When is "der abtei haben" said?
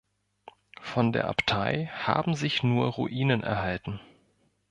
1.13-2.33